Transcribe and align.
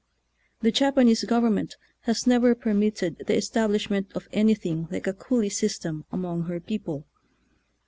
The 0.61 0.71
Japanese 0.71 1.23
government 1.25 1.75
has 2.05 2.25
never 2.25 2.55
permit 2.55 2.95
ted 2.95 3.17
the 3.27 3.35
establishment 3.37 4.11
of 4.15 4.27
anything 4.31 4.87
like 4.89 5.05
a 5.05 5.13
"coolie" 5.13 5.51
system 5.51 6.05
among 6.11 6.45
her 6.45 6.59
people. 6.59 7.05